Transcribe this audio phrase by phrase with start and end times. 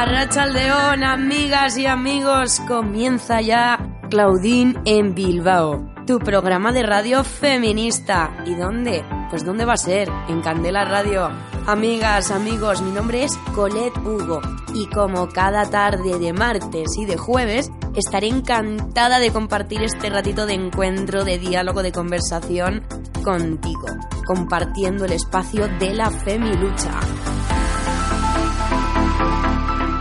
[0.00, 8.30] Arrachaldeón, amigas y amigos, comienza ya Claudine en Bilbao, tu programa de radio feminista.
[8.46, 9.04] ¿Y dónde?
[9.28, 10.08] Pues ¿dónde va a ser?
[10.28, 11.28] En Candela Radio.
[11.66, 14.40] Amigas, amigos, mi nombre es Colette Hugo
[14.72, 20.46] y como cada tarde de martes y de jueves, estaré encantada de compartir este ratito
[20.46, 22.84] de encuentro, de diálogo, de conversación
[23.24, 23.88] contigo,
[24.24, 27.00] compartiendo el espacio de la femilucha.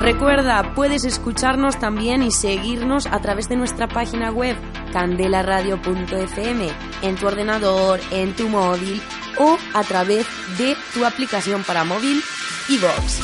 [0.07, 4.55] Recuerda, puedes escucharnos también y seguirnos a través de nuestra página web
[4.93, 6.69] candelaradio.fm
[7.01, 9.01] en tu ordenador, en tu móvil
[9.37, 10.25] o a través
[10.57, 12.21] de tu aplicación para móvil
[12.69, 13.19] iVoox.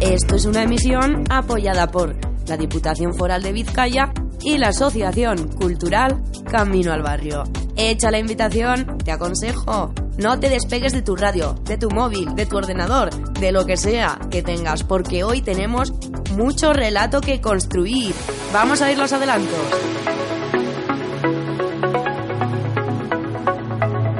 [0.00, 2.16] Esto es una emisión apoyada por
[2.48, 7.44] la Diputación Foral de Vizcaya y la Asociación Cultural Camino al Barrio.
[7.76, 12.44] Hecha la invitación, te aconsejo, no te despegues de tu radio, de tu móvil, de
[12.44, 15.92] tu ordenador, de lo que sea que tengas, porque hoy tenemos
[16.36, 18.14] mucho relato que construir.
[18.52, 19.58] Vamos a ir los adelantos.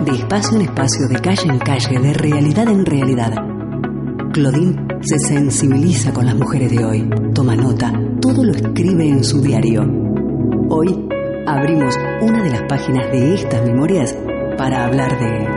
[0.07, 3.33] De espacio en espacio, de calle en calle, de realidad en realidad.
[4.33, 9.43] Claudine se sensibiliza con las mujeres de hoy, toma nota, todo lo escribe en su
[9.43, 9.83] diario.
[10.71, 11.12] Hoy
[11.47, 14.17] abrimos una de las páginas de estas memorias
[14.57, 15.49] para hablar de...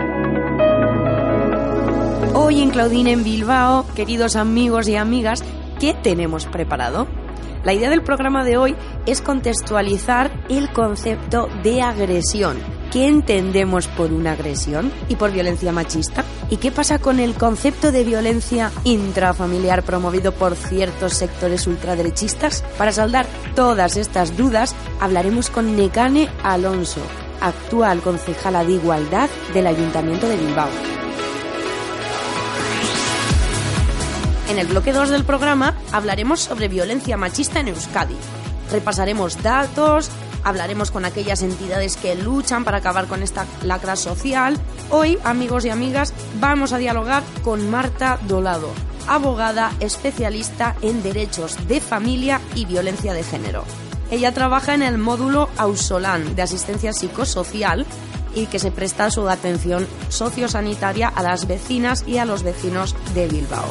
[2.33, 5.43] Hoy en Claudine en Bilbao, queridos amigos y amigas,
[5.79, 7.07] ¿qué tenemos preparado?
[7.63, 8.75] La idea del programa de hoy
[9.05, 12.57] es contextualizar el concepto de agresión.
[12.95, 16.23] ¿Qué entendemos por una agresión y por violencia machista?
[16.49, 22.63] ¿Y qué pasa con el concepto de violencia intrafamiliar promovido por ciertos sectores ultraderechistas?
[22.77, 27.01] Para saldar todas estas dudas, hablaremos con Necane Alonso,
[27.41, 30.69] actual concejala de Igualdad del Ayuntamiento de Bilbao.
[34.49, 38.15] En el bloque 2 del programa hablaremos sobre violencia machista en Euskadi.
[38.71, 40.09] Repasaremos datos,
[40.45, 44.57] hablaremos con aquellas entidades que luchan para acabar con esta lacra social.
[44.89, 48.69] Hoy, amigos y amigas, vamos a dialogar con Marta Dolado,
[49.07, 53.65] abogada especialista en derechos de familia y violencia de género.
[54.11, 57.85] Ella trabaja en el módulo Ausolan de asistencia psicosocial
[58.35, 63.27] y que se presta su atención sociosanitaria a las vecinas y a los vecinos de
[63.27, 63.65] Bilbao.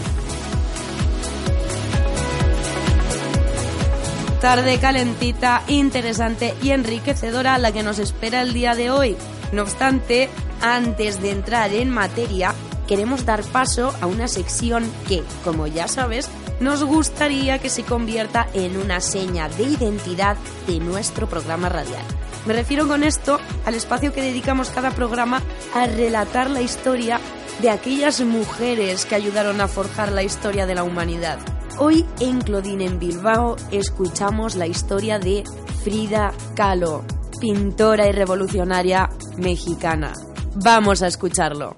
[4.44, 9.16] Tarde calentita, interesante y enriquecedora la que nos espera el día de hoy.
[9.52, 10.28] No obstante,
[10.60, 12.52] antes de entrar en materia,
[12.86, 16.28] queremos dar paso a una sección que, como ya sabes,
[16.60, 22.04] nos gustaría que se convierta en una seña de identidad de nuestro programa radial.
[22.44, 25.40] Me refiero con esto al espacio que dedicamos cada programa
[25.74, 27.18] a relatar la historia
[27.62, 31.38] de aquellas mujeres que ayudaron a forjar la historia de la humanidad.
[31.76, 35.42] Hoy en Claudine en Bilbao escuchamos la historia de
[35.82, 37.04] Frida Kahlo,
[37.40, 40.12] pintora y revolucionaria mexicana.
[40.54, 41.74] Vamos a escucharlo.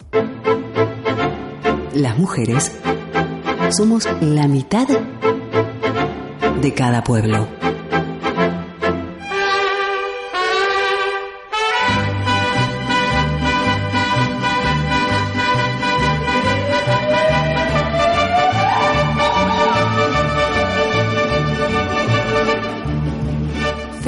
[1.94, 2.72] Las mujeres
[3.70, 4.86] somos la mitad
[6.60, 7.65] de cada pueblo.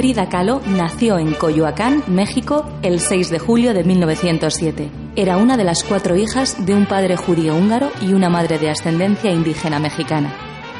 [0.09, 4.89] Frida Kahlo nació en Coyoacán, México, el 6 de julio de 1907.
[5.15, 8.71] Era una de las cuatro hijas de un padre judío húngaro y una madre de
[8.71, 10.33] ascendencia indígena mexicana.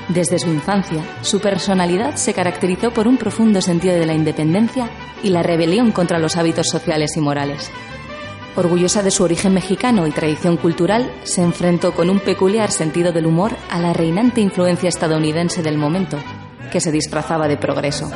[0.07, 4.89] Desde su infancia, su personalidad se caracterizó por un profundo sentido de la independencia
[5.21, 7.69] y la rebelión contra los hábitos sociales y morales.
[8.55, 13.27] Orgullosa de su origen mexicano y tradición cultural, se enfrentó con un peculiar sentido del
[13.27, 16.17] humor a la reinante influencia estadounidense del momento,
[16.71, 18.09] que se disfrazaba de progreso.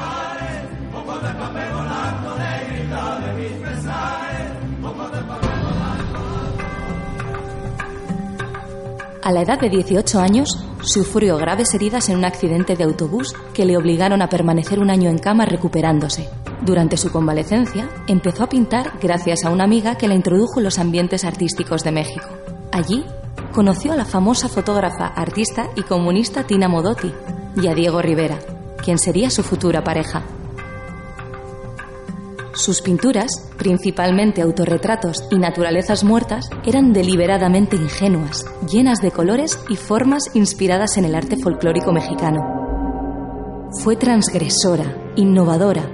[9.24, 10.50] A la edad de 18 años,
[10.81, 15.10] sufrió graves heridas en un accidente de autobús que le obligaron a permanecer un año
[15.10, 16.30] en cama recuperándose.
[16.62, 20.78] Durante su convalecencia, empezó a pintar gracias a una amiga que la introdujo en los
[20.78, 22.28] ambientes artísticos de México.
[22.74, 23.06] Allí,
[23.54, 27.14] conoció a la famosa fotógrafa, artista y comunista Tina Modotti
[27.56, 28.40] y a Diego Rivera,
[28.84, 30.24] quien sería su futura pareja.
[32.56, 40.36] Sus pinturas, principalmente autorretratos y naturalezas muertas, eran deliberadamente ingenuas, llenas de colores y formas
[40.36, 42.42] inspiradas en el arte folclórico mexicano.
[43.82, 44.86] Fue transgresora,
[45.16, 45.90] innovadora,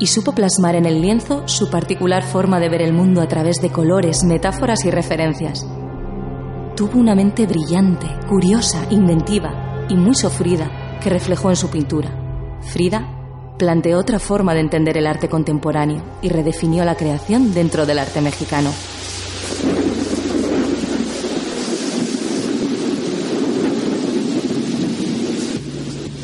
[0.00, 3.58] y supo plasmar en el lienzo su particular forma de ver el mundo a través
[3.62, 5.64] de colores, metáforas y referencias.
[6.74, 12.10] Tuvo una mente brillante, curiosa, inventiva y muy sufrida que reflejó en su pintura.
[12.62, 13.19] Frida
[13.60, 18.22] planteó otra forma de entender el arte contemporáneo y redefinió la creación dentro del arte
[18.22, 18.72] mexicano.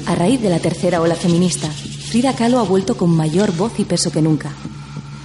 [0.07, 3.85] A raíz de la tercera ola feminista, Frida Kahlo ha vuelto con mayor voz y
[3.85, 4.53] peso que nunca.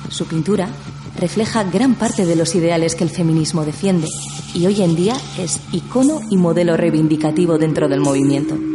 [0.10, 0.68] Su pintura
[1.18, 4.10] refleja gran parte de los ideales que el feminismo defiende
[4.54, 8.71] y hoy en día es icono y modelo reivindicativo dentro del movimiento.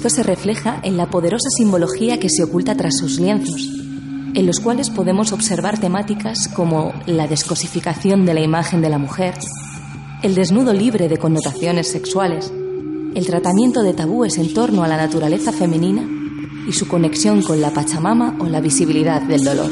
[0.00, 3.68] Esto se refleja en la poderosa simbología que se oculta tras sus lienzos,
[4.32, 9.34] en los cuales podemos observar temáticas como la descosificación de la imagen de la mujer,
[10.22, 12.50] el desnudo libre de connotaciones sexuales,
[13.14, 16.08] el tratamiento de tabúes en torno a la naturaleza femenina
[16.66, 19.70] y su conexión con la Pachamama o la visibilidad del dolor.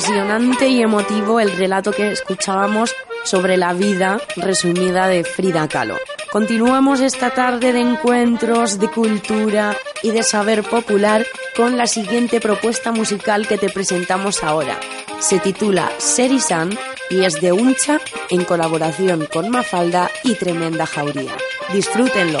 [0.00, 2.94] Apasionante y emotivo el relato que escuchábamos
[3.24, 5.98] sobre la vida resumida de Frida Kahlo.
[6.32, 12.92] Continuamos esta tarde de encuentros, de cultura y de saber popular con la siguiente propuesta
[12.92, 14.80] musical que te presentamos ahora.
[15.18, 16.70] Se titula Serisan
[17.10, 18.00] y es de Uncha
[18.30, 21.36] en colaboración con Mafalda y Tremenda Jauría.
[21.74, 22.40] Disfrútenlo.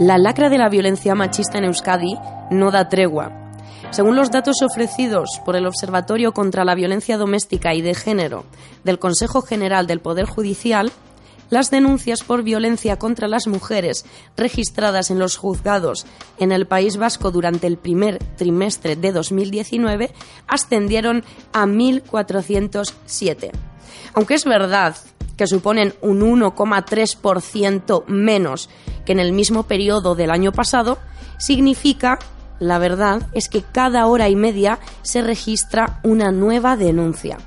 [0.00, 2.16] La lacra de la violencia machista en Euskadi
[2.50, 3.52] no da tregua.
[3.90, 8.46] Según los datos ofrecidos por el Observatorio contra la Violencia Doméstica y de Género
[8.82, 10.90] del Consejo General del Poder Judicial,
[11.50, 14.06] las denuncias por violencia contra las mujeres
[14.38, 16.06] registradas en los juzgados
[16.38, 20.14] en el País Vasco durante el primer trimestre de 2019
[20.46, 23.50] ascendieron a 1.407.
[24.14, 24.96] Aunque es verdad
[25.40, 28.68] que suponen un 1,3% menos
[29.06, 30.98] que en el mismo periodo del año pasado,
[31.38, 32.18] significa,
[32.58, 37.38] la verdad, es que cada hora y media se registra una nueva denuncia.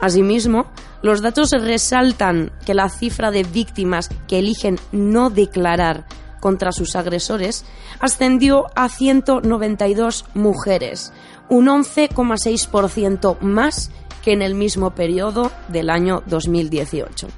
[0.00, 0.66] Asimismo,
[1.02, 6.06] los datos resaltan que la cifra de víctimas que eligen no declarar
[6.40, 7.64] contra sus agresores
[8.00, 11.12] ascendió a 192 mujeres,
[11.48, 17.28] un 11,6% más que en el mismo periodo del año 2018.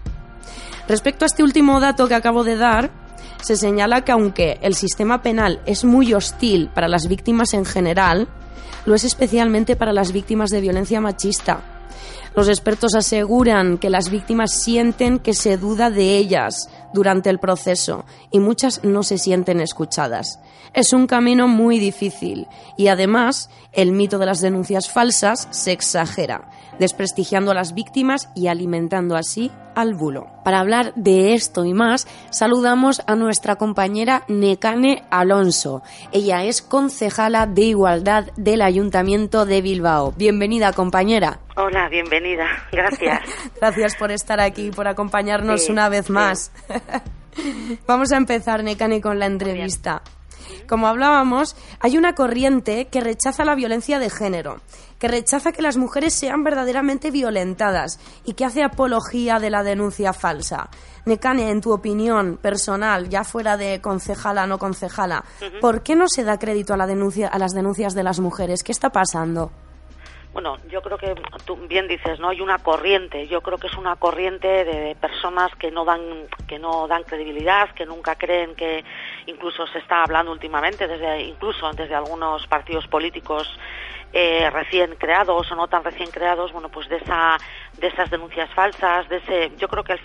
[0.88, 2.90] Respecto a este último dato que acabo de dar,
[3.42, 8.28] se señala que aunque el sistema penal es muy hostil para las víctimas en general,
[8.86, 11.60] lo es especialmente para las víctimas de violencia machista.
[12.34, 18.04] Los expertos aseguran que las víctimas sienten que se duda de ellas durante el proceso
[18.30, 20.38] y muchas no se sienten escuchadas.
[20.74, 26.48] Es un camino muy difícil y además el mito de las denuncias falsas se exagera
[26.78, 30.26] desprestigiando a las víctimas y alimentando así al bulo.
[30.44, 35.82] Para hablar de esto y más, saludamos a nuestra compañera Necane Alonso.
[36.12, 40.12] Ella es concejala de Igualdad del Ayuntamiento de Bilbao.
[40.16, 41.40] Bienvenida, compañera.
[41.56, 42.46] Hola, bienvenida.
[42.70, 43.20] Gracias.
[43.60, 46.52] Gracias por estar aquí y por acompañarnos una vez más.
[47.86, 50.02] Vamos a empezar, Necane, con la entrevista.
[50.68, 54.60] Como hablábamos, hay una corriente que rechaza la violencia de género,
[54.98, 60.12] que rechaza que las mujeres sean verdaderamente violentadas y que hace apología de la denuncia
[60.12, 60.70] falsa.
[61.04, 65.24] Necane, en tu opinión personal, ya fuera de concejala o no concejala,
[65.60, 68.62] ¿por qué no se da crédito a, la denuncia, a las denuncias de las mujeres?
[68.62, 69.50] ¿Qué está pasando?
[70.32, 72.30] Bueno, yo creo que tú bien dices, ¿no?
[72.30, 73.28] Hay una corriente.
[73.28, 77.70] Yo creo que es una corriente de personas que no dan que no dan credibilidad,
[77.70, 78.82] que nunca creen que
[79.26, 83.46] incluso se está hablando últimamente desde incluso desde algunos partidos políticos
[84.14, 87.36] eh, recién creados o no tan recién creados, bueno, pues de esa
[87.78, 89.98] de esas denuncias falsas, de ese yo creo que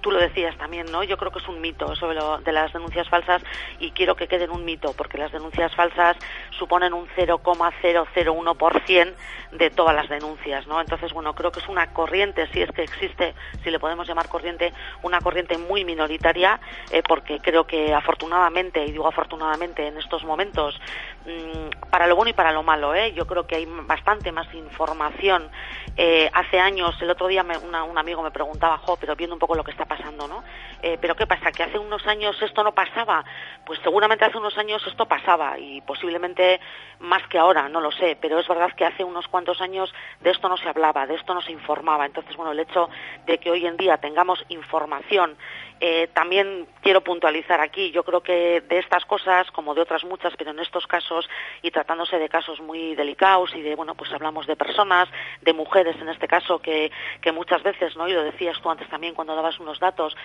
[0.00, 1.02] tú lo decías también, ¿no?
[1.04, 3.42] Yo creo que es un mito sobre lo de las denuncias falsas
[3.78, 6.16] y quiero que queden un mito porque las denuncias falsas
[6.58, 9.14] suponen un 0,001%
[9.52, 10.80] de todas las denuncias, ¿no?
[10.80, 14.28] Entonces, bueno, creo que es una corriente, si es que existe, si le podemos llamar
[14.28, 14.72] corriente,
[15.02, 16.60] una corriente muy minoritaria,
[16.90, 20.80] eh, porque creo que afortunadamente, y digo afortunadamente en estos momentos,
[21.26, 23.12] mm, para lo bueno y para lo malo, ¿eh?
[23.12, 25.50] Yo creo que hay bastante más información.
[25.96, 29.54] Eh, hace años, el otro día un amigo me preguntaba, jo, pero viendo un poco
[29.54, 30.42] lo que está pasando, ¿no?
[30.82, 31.52] Eh, pero ¿qué pasa?
[31.52, 33.24] ¿Que hace unos años esto no pasaba?
[33.64, 36.60] Pues seguramente hace unos años esto pasaba y posiblemente
[37.00, 40.30] más que ahora, no lo sé, pero es verdad que hace unos cuantos años de
[40.30, 42.06] esto no se hablaba, de esto no se informaba.
[42.06, 42.88] Entonces, bueno, el hecho
[43.26, 45.36] de que hoy en día tengamos información
[45.80, 50.34] eh, también quiero puntualizar aquí, yo creo que de estas cosas, como de otras muchas,
[50.36, 51.28] pero en estos casos,
[51.62, 55.08] y tratándose de casos muy delicados y de, bueno, pues hablamos de personas,
[55.40, 56.90] de mujeres en este caso, que,
[57.32, 58.08] muchas veces, ¿no?
[58.08, 60.16] Y lo decías tú antes también cuando dabas unos datos,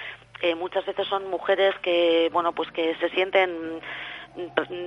[0.42, 3.80] eh, muchas veces son mujeres que, bueno, pues que se sienten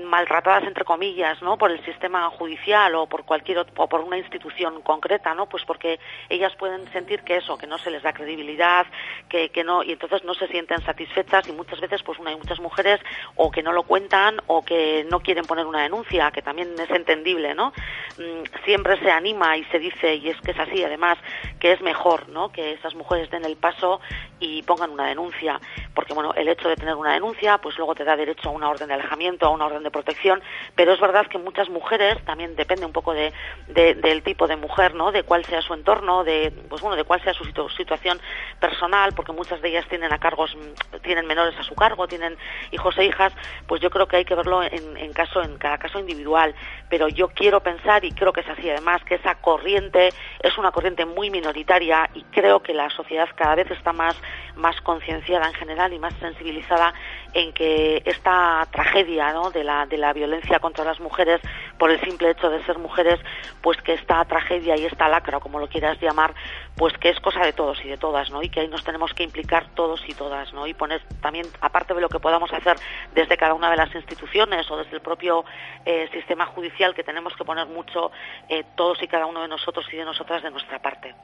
[0.05, 4.83] maltratadas entre comillas no por el sistema judicial o por cualquier o por una institución
[4.83, 8.87] concreta no pues porque ellas pueden sentir que eso que no se les da credibilidad
[9.29, 12.61] que, que no y entonces no se sienten satisfechas y muchas veces pues hay muchas
[12.61, 13.01] mujeres
[13.37, 16.91] o que no lo cuentan o que no quieren poner una denuncia que también es
[16.91, 17.73] entendible no
[18.19, 21.19] mm, siempre se anima y se dice y es que es así además
[21.59, 24.01] que es mejor no que esas mujeres den el paso
[24.41, 25.61] y pongan una denuncia
[25.95, 28.69] porque bueno el hecho de tener una denuncia pues luego te da derecho a una
[28.69, 30.43] orden de alejamiento a una orden de protección,
[30.75, 33.33] pero es verdad que muchas mujeres, también depende un poco de,
[33.67, 35.13] del tipo de mujer, ¿no?
[35.13, 38.21] De cuál sea su entorno, de, pues bueno, de cuál sea su situación
[38.61, 40.57] personal, porque muchas de ellas tienen a cargos,
[41.03, 42.37] tienen menores a su cargo, tienen
[42.71, 43.33] hijos e hijas,
[43.67, 46.55] pues yo creo que hay que verlo en, en caso, en cada caso individual.
[46.89, 50.73] Pero yo quiero pensar, y creo que es así además, que esa corriente es una
[50.73, 54.17] corriente muy minoritaria y creo que la sociedad cada vez está más
[54.59, 56.93] más concienciada en general y más sensibilizada
[57.33, 59.51] en que esta tragedia ¿no?
[59.51, 61.41] de, la, de la violencia contra las mujeres
[61.79, 63.21] por el simple hecho de ser mujeres,
[63.63, 66.35] pues que esta tragedia y esta lacra, como lo quieras llamar,
[66.77, 68.43] pues que es cosa de todos y de todas, ¿no?
[68.43, 70.67] Y que ahí nos tenemos que implicar todos y todas, ¿no?
[70.67, 72.77] Y poner también, aparte de lo que podamos hacer
[73.15, 75.45] desde cada una de las instituciones o desde el propio
[75.85, 78.11] eh, sistema judicial, que tenemos que poner mucho
[78.49, 81.15] eh, todos y cada uno de nosotros y de nosotras de nuestra parte.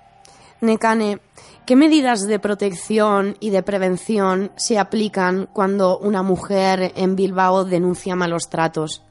[0.61, 1.21] Necane,
[1.67, 8.17] ¿qué medidas de protección y de prevención se aplican cuando una mujer en Bilbao denuncia
[8.17, 9.03] malos tratos?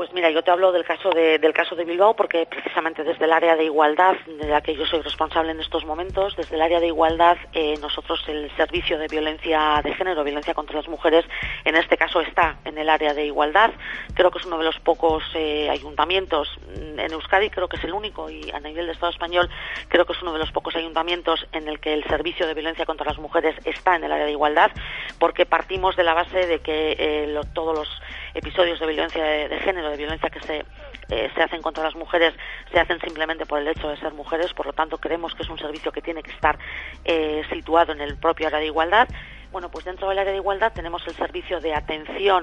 [0.00, 3.26] Pues mira, yo te hablo del caso de, del caso de Bilbao porque precisamente desde
[3.26, 6.62] el área de igualdad, de la que yo soy responsable en estos momentos, desde el
[6.62, 11.26] área de igualdad, eh, nosotros el servicio de violencia de género, violencia contra las mujeres,
[11.66, 13.72] en este caso está en el área de igualdad.
[14.14, 17.92] Creo que es uno de los pocos eh, ayuntamientos en Euskadi, creo que es el
[17.92, 19.50] único y a nivel de Estado español
[19.88, 22.86] creo que es uno de los pocos ayuntamientos en el que el servicio de violencia
[22.86, 24.70] contra las mujeres está en el área de igualdad,
[25.18, 28.00] porque partimos de la base de que eh, todos los
[28.34, 30.64] episodios de violencia de, género, de violencia que se,
[31.08, 32.34] eh, se hacen contra las mujeres,
[32.72, 34.52] se hacen simplemente por el hecho de ser mujeres.
[34.54, 36.58] Por lo tanto, creemos que es un servicio que tiene que estar
[37.04, 39.08] eh, situado en el propio área de igualdad.
[39.52, 42.42] Bueno, pues dentro del área de igualdad tenemos el servicio de atención,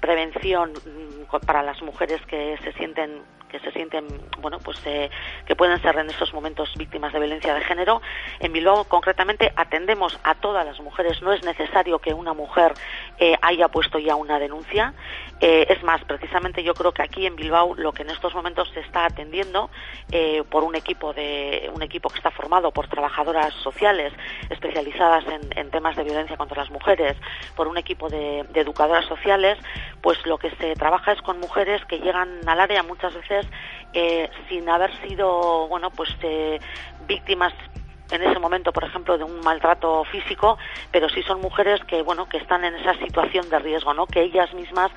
[0.00, 4.06] prevención mm, para las mujeres que se sienten que se sienten,
[4.38, 5.10] bueno, pues eh,
[5.44, 8.00] que pueden ser en estos momentos víctimas de violencia de género.
[8.38, 11.20] En Bilbao, concretamente, atendemos a todas las mujeres.
[11.20, 12.72] No es necesario que una mujer
[13.18, 14.94] eh, haya puesto ya una denuncia.
[15.40, 18.70] Eh, es más, precisamente yo creo que aquí en Bilbao lo que en estos momentos
[18.72, 19.70] se está atendiendo
[20.50, 24.12] por un equipo de un equipo que está formado por trabajadoras sociales
[24.50, 25.24] especializadas
[25.56, 27.16] en, temas de violencia contra las mujeres,
[27.54, 29.56] por un equipo de educadoras sociales,
[30.00, 33.46] pues lo que se trabaja es con mujeres que llegan al área muchas veces
[33.92, 36.60] eh, sin haber sido, bueno, pues eh,
[37.06, 37.52] víctimas
[38.10, 40.58] en ese momento, por ejemplo, de un maltrato físico,
[40.90, 44.06] pero sí son mujeres que, bueno, que están en esa situación de riesgo, ¿no?
[44.06, 44.90] Que ellas mismas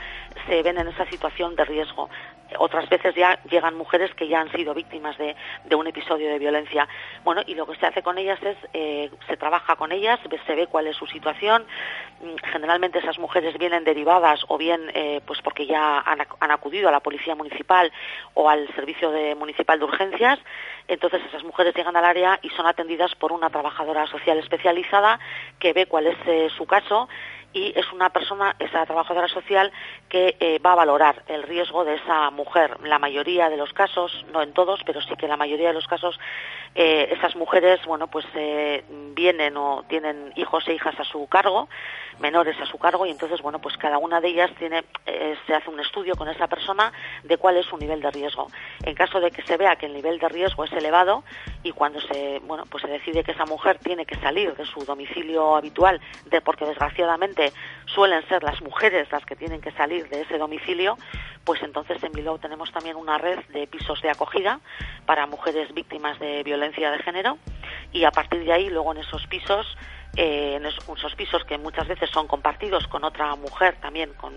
[0.48, 2.10] se ven en esa situación de riesgo.
[2.60, 5.36] Otras veces ya llegan mujeres que ya han sido víctimas de,
[5.76, 6.88] un episodio de violencia.
[7.24, 10.56] Bueno, y lo que se hace con ellas es, eh, se trabaja con ellas, se
[10.56, 11.66] ve cuál es su situación.
[12.22, 16.92] Mm, generalmente esas mujeres vienen derivadas o bien eh, pues porque ya han, acudido a
[16.92, 17.92] la policía municipal
[18.34, 20.40] o al servicio de, municipal de urgencias.
[20.88, 25.20] Entonces esas mujeres llegan al área y son atendidas por una trabajadora social especializada
[25.60, 27.08] que ve cuál es eh, su caso
[27.54, 29.72] y es una persona, esa trabajadora social,
[30.14, 32.78] que eh, va a valorar el riesgo de esa mujer.
[32.84, 35.88] La mayoría de los casos, no en todos, pero sí que la mayoría de los
[35.88, 36.20] casos,
[36.76, 38.84] eh, esas mujeres, bueno, pues eh,
[39.16, 41.68] vienen o tienen hijos e hijas a su cargo,
[42.20, 44.84] menores a su cargo, y entonces, bueno, pues cada una de ellas tiene,
[45.48, 48.52] se hace un estudio con esa persona de cuál es su nivel de riesgo.
[48.86, 51.24] En caso de que se vea que el nivel de riesgo es elevado
[51.64, 54.86] y cuando se, bueno, pues se decide que esa mujer tiene que salir de su
[54.86, 57.52] domicilio habitual, de, porque desgraciadamente
[57.88, 60.98] suelen ser las mujeres las que tienen que salir de ese domicilio,
[61.44, 64.60] pues entonces en Bilbao tenemos también una red de pisos de acogida
[65.06, 67.38] para mujeres víctimas de violencia de género
[67.92, 69.78] y a partir de ahí luego en esos pisos
[70.16, 74.32] eh, en esos pisos que muchas veces son compartidos con otra mujer también con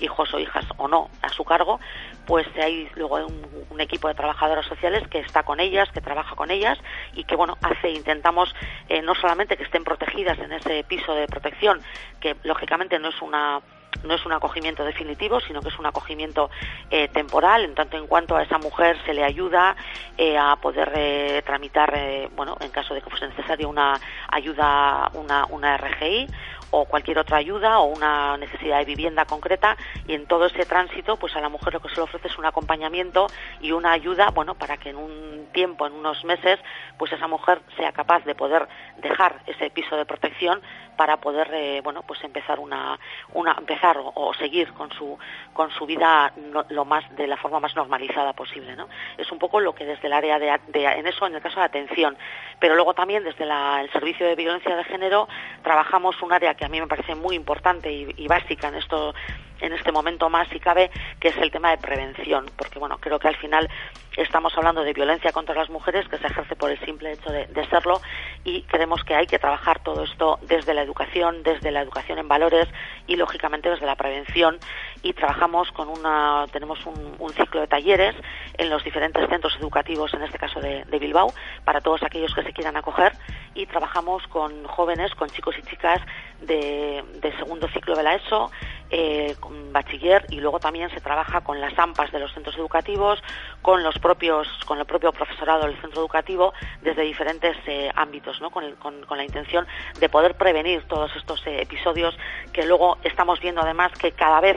[0.00, 1.80] hijos o hijas o no a su cargo
[2.26, 6.50] pues hay luego un, equipo de trabajadoras sociales que está con ellas que trabaja con
[6.50, 6.78] ellas
[7.14, 8.52] y que bueno hace intentamos
[8.88, 11.80] eh, no solamente que estén protegidas en ese piso de protección
[12.20, 13.60] que lógicamente no es una
[14.04, 16.50] no es un acogimiento definitivo, sino que es un acogimiento
[16.90, 19.76] eh, temporal, en tanto en cuanto a esa mujer se le ayuda
[20.16, 21.92] eh, a poder eh, tramitar,
[22.36, 23.98] bueno, en caso de que fuese necesario una
[24.28, 26.28] ayuda, una, una RGI
[26.70, 29.76] o cualquier otra ayuda o una necesidad de vivienda concreta
[30.06, 32.38] y en todo ese tránsito pues a la mujer lo que se le ofrece es
[32.38, 33.26] un acompañamiento
[33.60, 36.58] y una ayuda bueno para que en un tiempo en unos meses
[36.98, 40.60] pues esa mujer sea capaz de poder dejar ese piso de protección
[40.96, 42.98] para poder eh, bueno pues empezar una
[43.34, 45.18] una empezar o, seguir con su
[45.52, 46.32] con su vida
[46.68, 50.06] lo más de la forma más normalizada posible no es un poco lo que desde
[50.06, 52.16] el área de, en eso en el caso de atención.
[52.58, 55.28] Pero luego también desde el servicio de violencia de género
[55.62, 59.14] trabajamos un área que a mí me parece muy importante y, básica en esto
[59.60, 60.90] en este momento más si cabe,
[61.20, 63.68] que es el tema de prevención, porque bueno, creo que al final
[64.16, 67.46] estamos hablando de violencia contra las mujeres que se ejerce por el simple hecho de,
[67.68, 68.00] serlo
[68.44, 72.28] y creemos que hay que trabajar todo esto desde la educación, desde la educación en
[72.28, 72.66] valores
[73.06, 74.58] y lógicamente desde la prevención.
[75.02, 78.16] Y trabajamos con una, tenemos un, ciclo de talleres
[78.54, 81.32] en los diferentes centros educativos, en este caso de, Bilbao,
[81.64, 83.12] para todos aquellos que se quieran acoger.
[83.54, 86.00] Y trabajamos con jóvenes, con chicos y chicas
[86.40, 87.04] de,
[87.38, 88.50] segundo ciclo de la ESO,
[88.90, 93.22] eh, con bachiller y luego también se trabaja con las AMPAs de los centros educativos,
[93.60, 98.50] con los propios, con el propio profesorado del centro educativo desde diferentes eh, ámbitos, ¿no?
[98.50, 98.64] Con,
[99.10, 99.66] la intención
[99.98, 102.16] de poder prevenir todos estos eh, episodios
[102.52, 104.56] que luego estamos viendo además que cada vez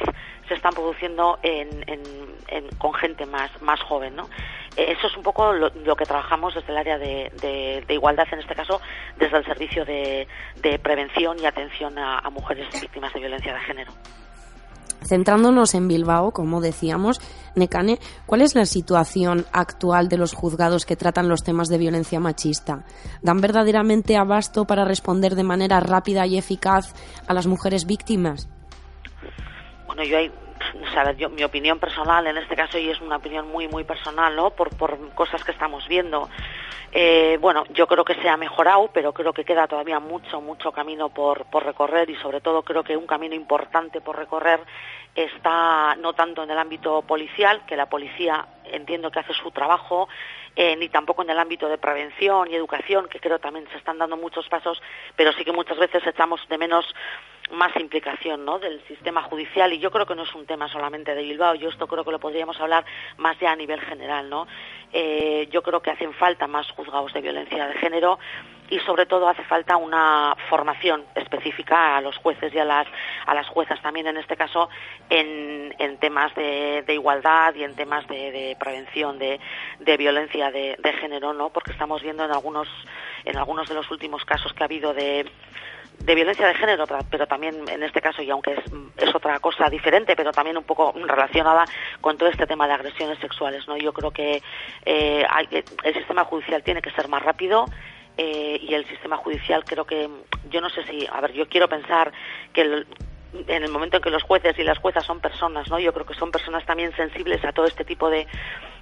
[0.52, 1.40] se están produciendo
[2.78, 4.28] con gente más, más joven, ¿no?
[4.76, 8.82] Eso es un poco lo, que trabajamos desde el área de, igualdad, en este caso
[9.18, 10.28] desde el servicio de,
[10.84, 13.94] prevención y atención a mujeres víctimas de violencia de género.
[15.04, 17.20] Centrándonos en Bilbao, como decíamos,
[17.56, 22.20] Necane, ¿cuál es la situación actual de los juzgados que tratan los temas de violencia
[22.20, 22.86] machista?
[23.22, 26.94] ¿Dan verdaderamente abasto para responder de manera rápida y eficaz
[27.28, 28.50] a las mujeres víctimas?
[29.94, 30.32] Bueno, yo hay
[31.18, 34.52] yo, mi opinión personal en este caso y es una opinión muy muy personal no
[34.52, 36.30] por, por cosas que estamos viendo.
[36.94, 40.72] Eh, bueno yo creo que se ha mejorado pero creo que queda todavía mucho mucho
[40.72, 44.62] camino por, por recorrer y sobre todo creo que un camino importante por recorrer
[45.14, 50.08] está no tanto en el ámbito policial que la policía entiendo que hace su trabajo
[50.56, 53.98] eh, ni tampoco en el ámbito de prevención y educación que creo también se están
[53.98, 54.82] dando muchos pasos
[55.18, 56.86] pero sí que muchas veces echamos de menos
[57.52, 58.60] más implicación ¿no?
[58.60, 61.70] del sistema judicial y yo creo que no es un tema solamente de Bilbao, yo
[61.70, 62.86] esto creo que lo podríamos hablar
[63.18, 64.30] más ya a nivel general.
[64.30, 64.48] ¿no?
[64.94, 68.20] Eh, yo creo que hacen falta más juzgados de violencia de género
[68.72, 72.88] y sobre todo hace falta una formación específica a los jueces y a las,
[73.26, 74.70] a las juezas también en este caso
[75.10, 79.42] en, en temas de, de, igualdad y en temas de, de prevención de,
[79.80, 81.50] de violencia de, género, ¿no?
[81.50, 82.68] Porque estamos viendo en algunos,
[83.26, 85.26] en algunos de los últimos casos que ha habido de
[86.00, 88.54] de violencia de género, pero también en este caso, y aunque
[88.98, 91.66] es, otra cosa diferente, pero también un poco relacionada
[92.00, 93.78] con todo este tema de agresiones sexuales, ¿no?
[93.78, 94.42] Yo creo que
[94.86, 95.26] eh,
[95.84, 97.66] el sistema judicial tiene que ser más rápido,
[98.18, 100.10] eh, y el sistema judicial creo que
[100.50, 102.12] yo no sé si a ver yo quiero pensar
[102.52, 105.94] que en el momento en que los jueces y las juezas son personas no yo
[105.94, 108.28] creo que son personas también sensibles a todo este tipo de,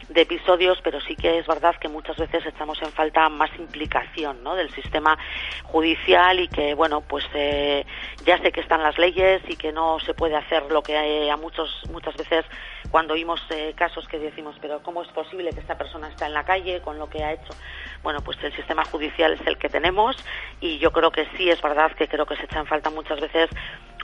[0.09, 4.43] de episodios, pero sí que es verdad que muchas veces echamos en falta más implicación
[4.43, 4.55] ¿no?
[4.55, 5.17] del sistema
[5.63, 7.85] judicial y que, bueno, pues eh,
[8.25, 11.29] ya sé que están las leyes y que no se puede hacer lo que eh,
[11.29, 12.45] a muchos, muchas veces
[12.89, 16.33] cuando oímos eh, casos que decimos, pero ¿cómo es posible que esta persona está en
[16.33, 17.53] la calle con lo que ha hecho?
[18.01, 20.15] Bueno, pues el sistema judicial es el que tenemos
[20.59, 23.19] y yo creo que sí es verdad que creo que se echa en falta muchas
[23.19, 23.49] veces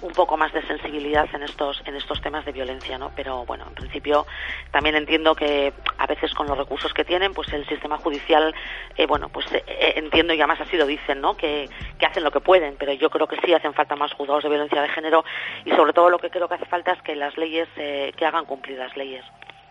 [0.02, 3.12] un poco más de sensibilidad en estos en estos temas de violencia, ¿no?
[3.16, 4.28] Pero bueno, en principio
[4.72, 8.54] también entiendo que a veces con los recursos que tienen, pues el sistema judicial,
[8.98, 11.36] eh, bueno, pues eh, eh, entiendo y además así lo dicen, ¿no?
[11.36, 14.44] Que, que hacen lo que pueden, pero yo creo que sí hacen falta más juzgados
[14.44, 15.24] de violencia de género
[15.66, 18.46] y sobre todo lo que creo que hace falta es que las leyes que hagan
[18.46, 19.24] cumplir las leyes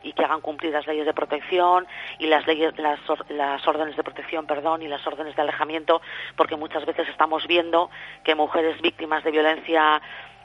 [0.03, 1.87] y que hagan cumplir las leyes de protección
[2.19, 6.03] y las leyes las, las órdenes de protección perdón y las órdenes de alejamiento
[6.37, 7.91] porque muchas veces estamos viendo
[8.23, 10.03] que mujeres víctimas de violencia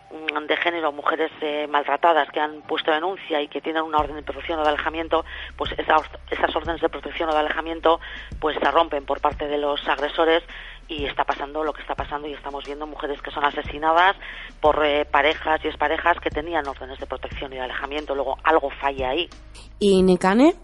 [0.09, 4.23] de género, mujeres eh, maltratadas que han puesto denuncia y que tienen una orden de
[4.23, 5.23] protección o de alejamiento,
[5.55, 7.99] pues esas, esas órdenes de protección o de alejamiento
[8.39, 10.43] pues se rompen por parte de los agresores
[10.87, 14.15] y está pasando lo que está pasando y estamos viendo mujeres que son asesinadas
[14.59, 18.15] por eh, parejas y exparejas que tenían órdenes de protección y de alejamiento.
[18.15, 19.29] Luego algo falla ahí.
[19.77, 20.55] Y Necane,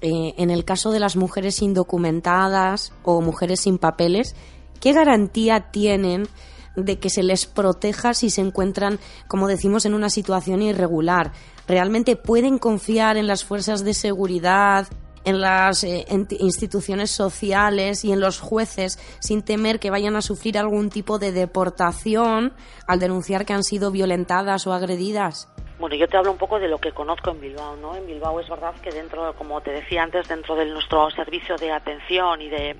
[0.00, 4.36] eh, en el caso de las mujeres indocumentadas o mujeres sin papeles,
[4.80, 6.28] ¿qué garantía tienen?
[6.76, 11.32] De que se les proteja si se encuentran, como decimos, en una situación irregular.
[11.68, 14.88] ¿Realmente pueden confiar en las fuerzas de seguridad
[15.24, 16.04] en las eh,
[16.40, 21.32] instituciones sociales y en los jueces sin temer que vayan a sufrir algún tipo de
[21.32, 22.52] deportación
[22.86, 25.48] al denunciar que han sido violentadas o agredidas?
[25.78, 27.96] Bueno, yo te hablo un poco de lo que conozco en Bilbao, ¿no?
[27.96, 31.72] En Bilbao es verdad que dentro, como te decía antes, dentro de nuestro servicio de
[31.72, 32.76] atención y de,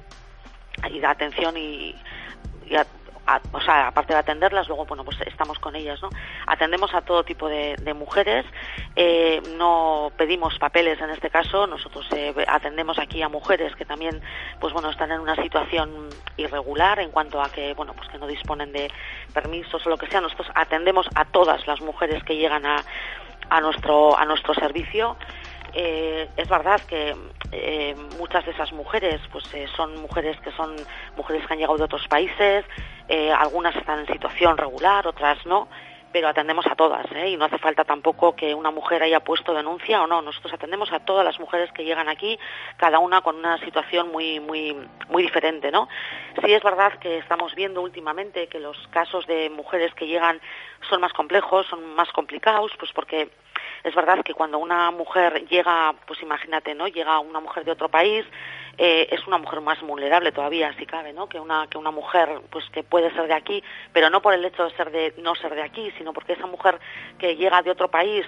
[0.88, 1.96] y de atención y,
[2.68, 2.76] y
[3.52, 6.10] o sea, aparte de atenderlas, luego, bueno, pues estamos con ellas, ¿no?
[6.46, 8.44] Atendemos a todo tipo de, mujeres,
[8.96, 14.20] eh, no pedimos papeles en este caso, nosotros eh, atendemos aquí a mujeres que también,
[14.60, 18.26] pues bueno, están en una situación irregular en cuanto a que, bueno, pues que no
[18.26, 18.90] disponen de
[19.32, 22.82] permisos o lo que sea, nosotros atendemos a todas las mujeres que llegan a,
[23.50, 25.16] a nuestro, a nuestro servicio,
[25.74, 27.16] eh, es verdad que
[27.50, 30.76] eh, muchas de esas mujeres pues eh, son mujeres que son
[31.16, 32.64] mujeres que han llegado de otros países
[33.38, 35.68] algunas están en situación regular otras no
[36.12, 40.02] pero atendemos a todas y no hace falta tampoco que una mujer haya puesto denuncia
[40.02, 40.22] o no.
[40.22, 42.38] Nosotros atendemos a todas las mujeres que llegan aquí
[42.76, 44.76] cada una con una situación muy muy
[45.08, 45.88] muy diferente no
[46.44, 50.40] sí es verdad que estamos viendo últimamente que los casos de mujeres que llegan
[50.88, 53.30] son más complejos son más complicados pues porque
[53.84, 56.86] es verdad que cuando una mujer llega, pues imagínate, ¿no?
[56.86, 58.24] Llega una mujer de otro país,
[58.78, 61.28] eh, es una mujer más vulnerable todavía, si cabe, ¿no?
[61.28, 64.44] Que una, que una mujer, pues que puede ser de aquí, pero no por el
[64.44, 66.78] hecho de ser de, no ser de aquí, sino porque esa mujer
[67.18, 68.24] que llega de otro país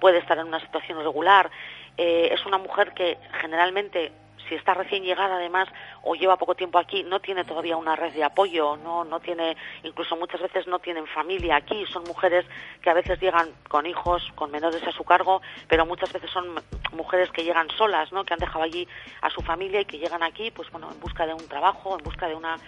[0.00, 1.50] puede estar en una situación irregular,
[1.96, 4.12] eh, es una mujer que generalmente
[4.52, 5.66] si está recién llegada además
[6.02, 9.56] o lleva poco tiempo aquí, no tiene todavía una red de apoyo, no, no tiene,
[9.82, 12.44] incluso muchas veces no tienen familia aquí, son mujeres
[12.82, 16.54] que a veces llegan con hijos, con menores a su cargo, pero muchas veces son
[16.92, 18.24] mujeres que llegan solas, ¿no?
[18.24, 18.86] que han dejado allí
[19.22, 22.04] a su familia y que llegan aquí, pues bueno, en busca de un trabajo, en
[22.04, 22.58] busca de una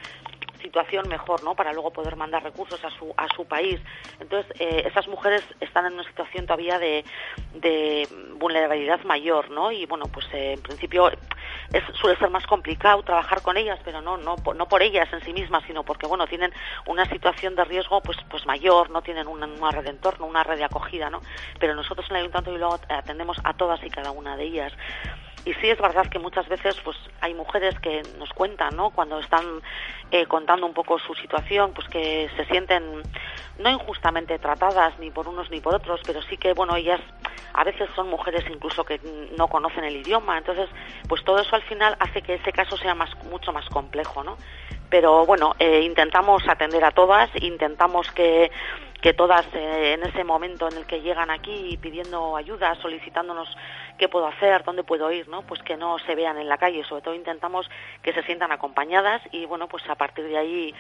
[0.65, 1.55] situación mejor, ¿no?
[1.55, 3.79] Para luego poder mandar recursos a su, a su país.
[4.19, 7.05] Entonces, eh, esas mujeres están en una situación todavía de,
[7.55, 9.71] de vulnerabilidad mayor, ¿no?
[9.71, 11.11] Y bueno, pues eh, en principio
[12.01, 15.33] suele ser más complicado trabajar con ellas, pero no, no, no por ellas en sí
[15.33, 16.53] mismas, sino porque, bueno, tienen
[16.87, 20.43] una situación de riesgo pues, pues mayor, no tienen una, una red de entorno, una
[20.45, 21.21] red de acogida, ¿no?
[21.61, 24.73] Pero nosotros en el Ayuntamiento y luego atendemos a todas y cada una de ellas.
[25.45, 28.91] Y sí es verdad que muchas veces pues hay mujeres que nos cuentan, ¿no?
[28.91, 29.45] Cuando están
[30.11, 33.03] eh, contando un poco su situación, pues que se sienten
[33.59, 37.01] no injustamente tratadas ni por unos ni por otros, pero sí que, bueno, ellas
[37.53, 39.01] a veces son mujeres incluso que
[39.37, 40.69] no conocen el idioma, entonces,
[41.09, 44.37] pues todo eso al final hace que ese caso sea más, mucho más complejo, ¿no?
[44.91, 48.51] Pero bueno, eh, intentamos atender a todas, intentamos que
[49.05, 53.55] que todas eh, en ese momento en el que llegan aquí pidiendo ayuda, solicitándonos
[53.99, 55.43] qué puedo hacer, dónde puedo ir, ¿no?
[55.43, 57.69] Pues que no se vean en la calle, sobre todo intentamos
[58.03, 60.75] que se sientan acompañadas y bueno, pues a partir de ahí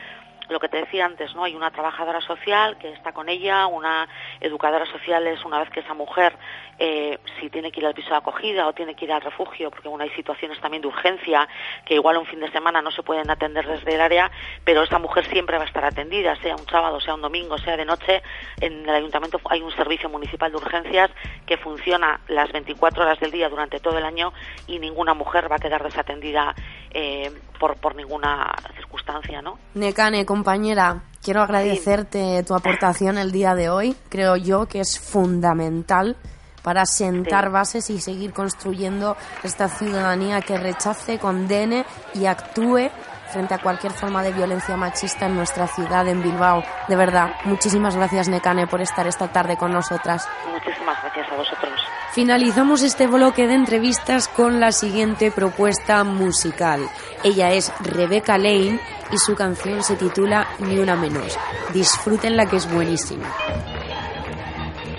[0.48, 1.44] lo que te decía antes, ¿no?
[1.44, 4.08] Hay una trabajadora social que está con ella, una
[4.40, 6.36] educadora social es una vez que esa mujer,
[6.78, 9.70] eh, si tiene que ir al piso de acogida o tiene que ir al refugio,
[9.70, 11.48] porque bueno, hay situaciones también de urgencia
[11.84, 14.30] que igual un fin de semana no se pueden atender desde el área,
[14.64, 17.76] pero esa mujer siempre va a estar atendida, sea un sábado, sea un domingo, sea
[17.76, 18.22] de noche.
[18.60, 21.10] En el ayuntamiento hay un servicio municipal de urgencias
[21.46, 24.32] que funciona las 24 horas del día durante todo el año
[24.66, 26.54] y ninguna mujer va a quedar desatendida
[26.90, 27.30] eh,
[27.64, 29.58] por, por ninguna circunstancia, ¿no?
[29.72, 33.96] Necane, compañera, quiero agradecerte tu aportación el día de hoy.
[34.10, 36.16] Creo yo que es fundamental
[36.62, 42.90] para sentar bases y seguir construyendo esta ciudadanía que rechace, condene y actúe
[43.32, 46.62] frente a cualquier forma de violencia machista en nuestra ciudad, en Bilbao.
[46.86, 50.28] De verdad, muchísimas gracias, Necane, por estar esta tarde con nosotras.
[50.52, 51.80] Muchísimas gracias a vosotros.
[52.14, 56.88] Finalizamos este bloque de entrevistas con la siguiente propuesta musical.
[57.24, 58.78] Ella es Rebecca Lane
[59.10, 61.36] y su canción se titula Ni una menos.
[61.72, 63.26] Disfrútenla que es buenísima.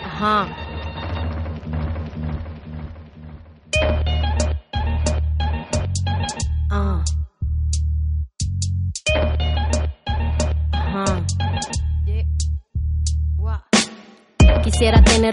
[0.03, 0.64] Ajá.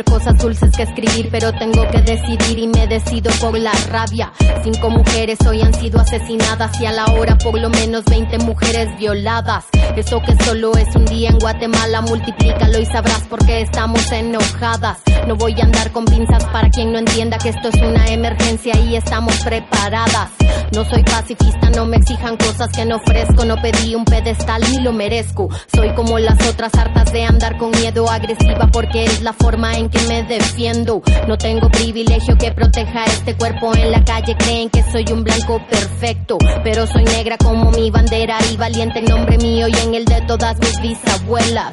[0.04, 4.32] Cosas dulces que escribir, pero tengo que decidir y me decido por la rabia.
[4.62, 8.96] Cinco mujeres hoy han sido asesinadas y a la hora por lo menos 20 mujeres
[8.98, 9.64] violadas.
[9.96, 14.98] Eso que solo es un día en Guatemala, multiplícalo y sabrás por qué estamos enojadas.
[15.26, 18.78] No voy a andar con pinzas para quien no entienda que esto es una emergencia
[18.80, 19.38] y estamos
[20.72, 24.78] No soy pacifista, no me exijan cosas que no ofrezco, no pedí un pedestal ni
[24.78, 25.48] lo merezco.
[25.74, 29.90] Soy como las otras hartas de andar con miedo agresiva porque es la forma en
[29.90, 31.02] que me defiendo.
[31.26, 34.36] No tengo privilegio que proteja este cuerpo en la calle.
[34.36, 39.06] Creen que soy un blanco perfecto, pero soy negra como mi bandera y valiente en
[39.06, 41.72] nombre mío y en el de todas mis bisabuelas.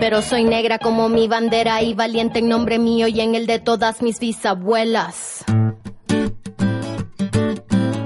[0.00, 3.58] Pero soy negra como mi bandera y valiente en nombre mío y en el de
[3.58, 5.44] todas mis bisabuelas.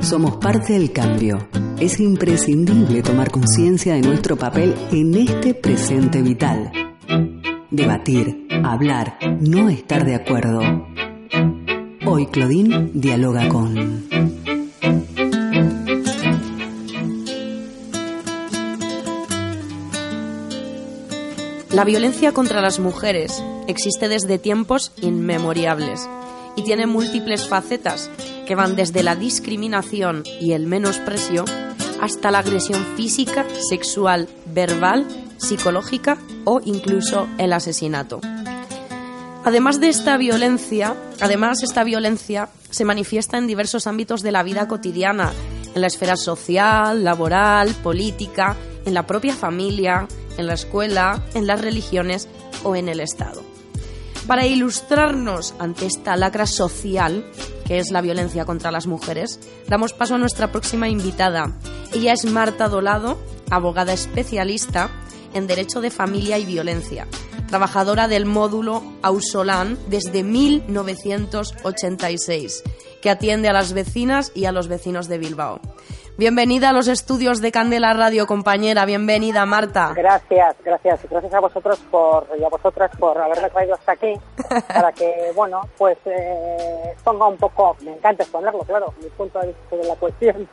[0.00, 1.48] Somos parte del cambio.
[1.78, 6.72] Es imprescindible tomar conciencia de nuestro papel en este presente vital.
[7.70, 10.60] Debatir, hablar, no estar de acuerdo.
[12.06, 14.08] Hoy Claudine dialoga con...
[21.72, 26.08] La violencia contra las mujeres existe desde tiempos inmemoriales
[26.56, 28.10] y tiene múltiples facetas
[28.44, 31.44] que van desde la discriminación y el menosprecio
[32.00, 35.06] hasta la agresión física, sexual, verbal,
[35.36, 38.20] psicológica o incluso el asesinato.
[39.44, 44.66] Además de esta violencia, además esta violencia se manifiesta en diversos ámbitos de la vida
[44.66, 45.32] cotidiana,
[45.72, 50.08] en la esfera social, laboral, política, en la propia familia,
[50.40, 52.28] en la escuela, en las religiones
[52.64, 53.42] o en el Estado.
[54.26, 57.24] Para ilustrarnos ante esta lacra social,
[57.66, 61.56] que es la violencia contra las mujeres, damos paso a nuestra próxima invitada.
[61.92, 63.18] Ella es Marta Dolado,
[63.50, 64.90] abogada especialista
[65.34, 67.06] en Derecho de Familia y Violencia,
[67.48, 72.62] trabajadora del módulo Ausolán desde 1986,
[73.00, 75.60] que atiende a las vecinas y a los vecinos de Bilbao.
[76.20, 78.84] Bienvenida a los estudios de Candela Radio, compañera.
[78.84, 79.94] Bienvenida, Marta.
[79.96, 81.00] Gracias, gracias.
[81.10, 84.12] Gracias a vosotros por, y a vosotras por haberme traído hasta aquí
[84.68, 89.46] para que, bueno, pues eh, ponga un poco, me encanta exponerlo, claro, mi punto de
[89.46, 90.46] vista de la cuestión.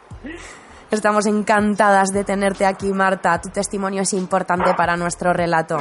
[0.89, 3.37] Estamos encantadas de tenerte aquí, Marta.
[3.41, 5.79] Tu testimonio es importante para nuestro relato.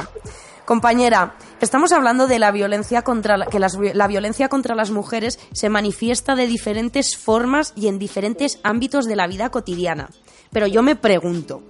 [0.67, 6.35] Compañera, estamos hablando de la violencia contra que la violencia contra las mujeres se manifiesta
[6.35, 10.09] de diferentes formas y en diferentes ámbitos de la vida cotidiana.
[10.51, 11.63] Pero yo me pregunto,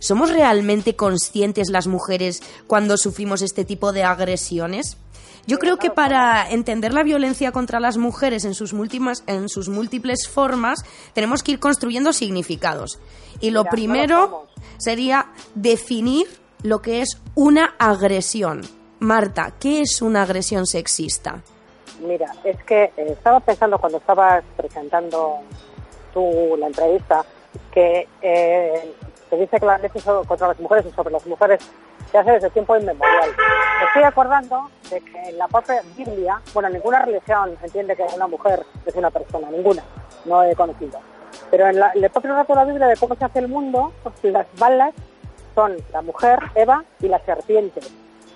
[0.00, 4.96] ¿somos realmente conscientes las mujeres cuando sufrimos este tipo de agresiones?
[5.46, 9.68] Yo creo que para entender la violencia contra las mujeres en sus, múltiples, en sus
[9.68, 12.98] múltiples formas, tenemos que ir construyendo significados.
[13.40, 16.26] Y lo primero sería definir
[16.62, 18.62] lo que es una agresión.
[18.98, 21.42] Marta, ¿qué es una agresión sexista?
[22.00, 25.38] Mira, es que eh, estaba pensando cuando estabas presentando
[26.12, 27.24] tú la entrevista
[27.72, 28.94] que eh,
[29.28, 31.60] se dice que la agresión contra las mujeres y sobre las mujeres
[32.10, 33.30] se hace desde tiempo inmemorial.
[33.78, 38.26] Me estoy acordando de que en la propia Biblia, bueno, ninguna religión entiende que una
[38.26, 39.82] mujer es una persona, ninguna,
[40.24, 40.98] no he conocido.
[41.50, 43.92] Pero en, la, el propio relato de la Biblia de cómo se hace el mundo,
[44.22, 44.92] las balas
[45.54, 47.80] son la mujer, Eva, y la serpiente,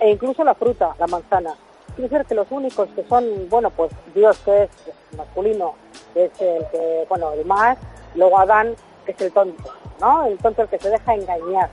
[0.00, 1.55] e incluso la fruta, la manzana.
[1.94, 4.70] Quiere decir que los únicos que son, bueno, pues Dios que es
[5.16, 5.74] masculino,
[6.12, 7.79] que es el que, bueno, el más,
[8.14, 8.74] luego Adán,
[9.07, 10.27] que es el tonto, ¿no?
[10.27, 11.70] El tonto el que se deja engañar.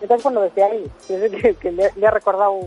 [0.00, 0.90] Entonces, bueno, desde ahí,
[1.60, 2.60] que, le, ha recordado,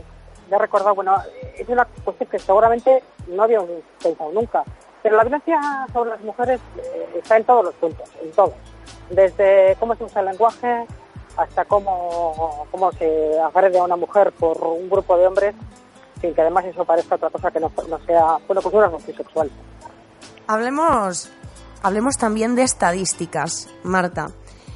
[0.49, 1.17] le ha recordado, bueno,
[1.57, 3.69] es una cuestión que seguramente no habíamos
[4.01, 4.63] pensado nunca.
[5.01, 5.59] Pero la violencia
[5.91, 8.53] sobre las mujeres eh, está en todos los puntos, en todos.
[9.09, 10.85] Desde cómo se usa el lenguaje,
[11.37, 15.55] hasta cómo, cómo se agrede a una mujer por un grupo de hombres
[16.23, 19.51] sin que además eso parezca otra cosa que no, no sea, bueno, pues una sexual.
[20.47, 21.29] Hablemos,
[21.81, 24.31] hablemos también de estadísticas, Marta.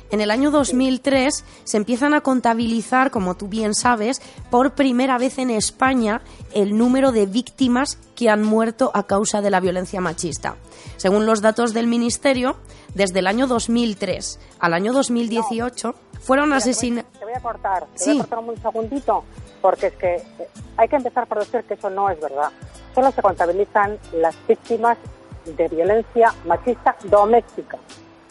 [0.10, 5.38] En el año 2003 se empiezan a contabilizar, como tú bien sabes, por primera vez
[5.38, 6.22] en España
[6.54, 10.56] el número de víctimas que han muerto a causa de la violencia machista.
[10.96, 12.56] Según los datos del Ministerio,
[12.94, 17.12] desde el año 2003 al año 2018 fueron asesinados.
[17.14, 19.24] Te voy a cortar, te voy a cortar un segundito,
[19.62, 22.52] porque es que eh, hay que empezar por decir que eso no es verdad.
[22.94, 24.98] Solo se contabilizan las víctimas
[25.46, 27.78] de violencia machista doméstica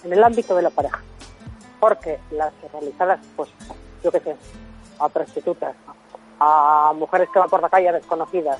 [0.04, 1.00] en el ámbito de la pareja
[1.80, 3.50] porque las realizadas, pues,
[4.02, 4.36] yo qué sé,
[4.98, 5.74] a prostitutas,
[6.40, 8.58] a mujeres que van por la calle desconocidas,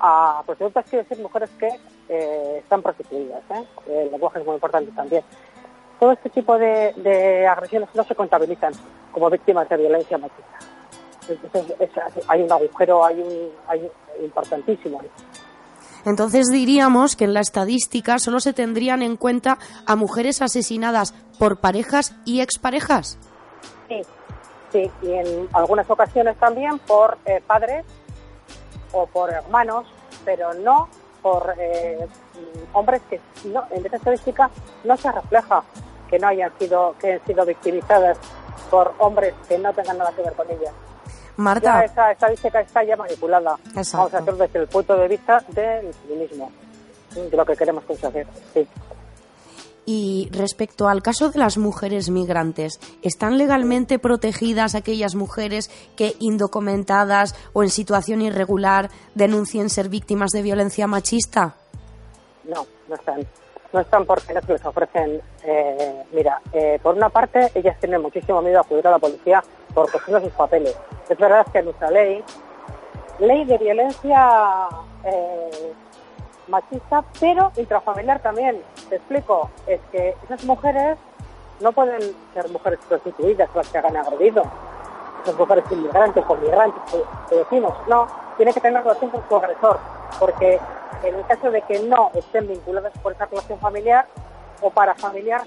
[0.00, 1.68] a prostitutas quiero decir mujeres que
[2.08, 3.64] eh, están prostituidas, ¿eh?
[3.88, 5.22] el lenguaje es muy importante también.
[6.00, 8.72] Todo este tipo de, agresiones no se contabilizan
[9.12, 10.58] como víctimas de violencia machista.
[11.28, 11.76] Entonces,
[12.26, 15.00] hay un agujero, hay un, hay un importantísimo.
[16.04, 21.60] Entonces diríamos que en la estadística solo se tendrían en cuenta a mujeres asesinadas por
[21.60, 23.18] parejas y exparejas.
[23.88, 24.00] Sí,
[24.72, 27.84] sí, y en algunas ocasiones también por eh, padres
[28.92, 29.86] o por hermanos,
[30.24, 30.88] pero no
[31.22, 32.06] por eh,
[32.72, 34.50] hombres que no, en esta estadística
[34.84, 35.62] no se refleja
[36.08, 38.18] que no hayan sido que hayan sido victimizadas
[38.70, 40.72] por hombres que no tengan nada que ver con ellas.
[41.36, 41.80] Marta.
[41.80, 43.56] Ya esa estadística está ya manipulada.
[43.72, 46.50] Vamos a hacerlo desde el punto de vista del feminismo,
[47.14, 48.26] de lo que queremos conseguir.
[48.52, 48.66] Sí.
[49.86, 57.34] Y respecto al caso de las mujeres migrantes, ¿están legalmente protegidas aquellas mujeres que indocumentadas
[57.52, 61.56] o en situación irregular denuncien ser víctimas de violencia machista?
[62.44, 63.26] No, no están.
[63.72, 65.20] No están porque no se les ofrecen.
[65.44, 69.42] Eh, mira, eh, por una parte, ellas tienen muchísimo miedo a acudir a la policía
[69.72, 70.76] por cuestión de sus papeles.
[71.08, 72.22] Es verdad que nuestra ley,
[73.20, 74.68] ley de violencia
[75.04, 75.72] eh,
[76.50, 78.62] machista, pero intrafamiliar también.
[78.88, 80.98] Te explico, es que esas mujeres
[81.60, 82.00] no pueden
[82.34, 84.42] ser mujeres prostituidas las que hagan agredido.
[85.22, 86.82] Esas mujeres inmigrantes o migrantes
[87.28, 89.78] que, decimos, no, tiene que tener relación con su agresor,
[90.18, 90.58] porque
[91.04, 94.06] en el caso de que no estén vinculadas por esa relación familiar
[94.60, 95.42] o para familiar,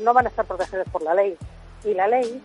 [0.00, 1.36] no van a estar protegidas por la ley.
[1.84, 2.42] Y la ley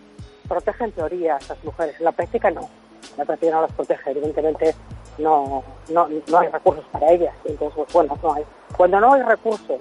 [0.48, 2.68] protege en teoría a esas mujeres, en la práctica no.
[3.16, 4.74] La práctica no las protege, evidentemente
[5.18, 7.34] no, no, no hay recursos para ellas.
[7.44, 8.44] Entonces, pues, bueno, no hay.
[8.76, 9.80] Cuando no hay recursos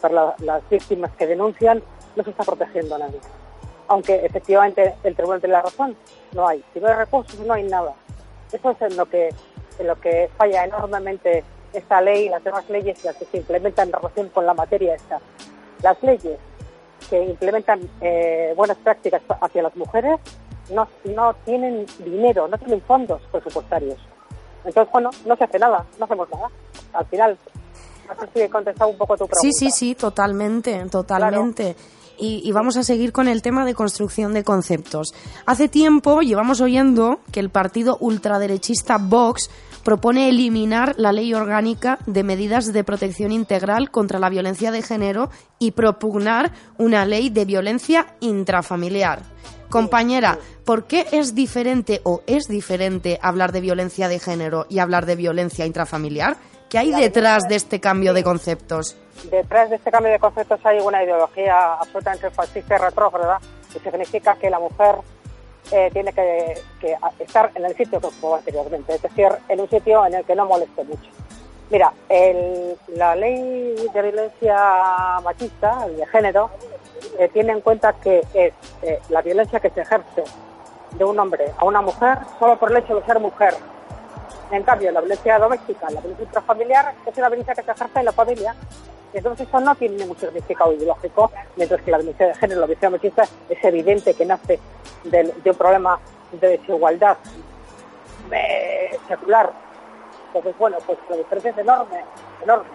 [0.00, 1.82] para las víctimas que denuncian,
[2.16, 3.20] no se está protegiendo a nadie.
[3.88, 5.96] Aunque efectivamente el tribunal tiene la razón,
[6.32, 6.64] no hay.
[6.72, 7.94] Si no hay recursos, no hay nada.
[8.50, 9.30] Eso es en lo que,
[9.78, 13.88] en lo que falla enormemente esta ley y las demás leyes las que se implementan
[13.88, 15.20] en relación con la materia esta.
[15.82, 16.38] Las leyes
[17.08, 20.20] que implementan eh, buenas prácticas hacia las mujeres
[20.72, 23.98] no, no tienen dinero, no tienen fondos presupuestarios.
[24.64, 26.50] Entonces, bueno, no se hace nada, no hacemos nada.
[26.92, 27.38] Al final,
[28.08, 29.38] no sé si he contestado un poco tu pregunta.
[29.40, 31.76] Sí, sí, sí, totalmente, totalmente.
[32.18, 35.12] Y, y, vamos a seguir con el tema de construcción de conceptos.
[35.46, 39.50] Hace tiempo llevamos oyendo que el partido ultraderechista Vox
[39.84, 45.30] propone eliminar la ley orgánica de medidas de protección integral contra la violencia de género
[45.58, 49.20] y propugnar una ley de violencia intrafamiliar.
[49.68, 55.06] Compañera, ¿por qué es diferente o es diferente hablar de violencia de género y hablar
[55.06, 56.36] de violencia intrafamiliar?
[56.68, 58.96] ¿Qué hay detrás de este cambio de conceptos?
[59.30, 63.38] Detrás de este cambio de conceptos hay una ideología absolutamente fascista y retrógrada
[63.72, 64.96] que significa que la mujer
[65.70, 66.60] eh, tiene que,
[67.20, 70.34] estar en el sitio que fue anteriormente, es decir, en un sitio en el que
[70.34, 71.10] no moleste mucho.
[71.70, 71.92] Mira,
[72.88, 76.50] la ley de violencia machista, de género,
[77.18, 78.52] eh, tiene en cuenta que es
[78.82, 80.24] eh, la violencia que se ejerce
[80.92, 83.54] de un hombre a una mujer solo por el hecho de ser mujer.
[84.50, 88.04] En cambio, la violencia doméstica, la violencia intrafamiliar, es una violencia que se ejerce en
[88.04, 88.54] la familia.
[89.12, 92.90] Entonces eso no tiene ningún significado ideológico, mientras que la violencia de género, la violencia
[92.90, 94.58] machista, es evidente que nace
[95.04, 95.98] de, un problema
[96.32, 97.18] de desigualdad
[98.30, 99.52] eh, secular.
[100.28, 102.04] Entonces, bueno, pues la diferencia es enorme,
[102.42, 102.68] enorme.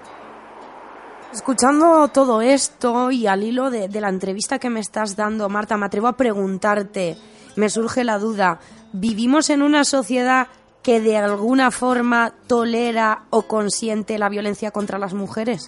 [1.33, 5.87] Escuchando todo esto y al hilo de, la entrevista que me estás dando, Marta, me
[5.87, 7.17] atrevo a preguntarte,
[7.55, 8.59] me surge la duda,
[8.93, 10.47] ¿vivimos en una sociedad
[10.83, 15.67] que de alguna forma tolera o consiente la violencia contra las mujeres?